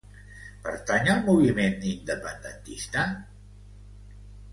Pertany 0.67 1.09
al 1.15 1.19
moviment 1.27 1.75
independentista 1.89 3.03
el 3.03 3.13
Risto? 3.19 4.25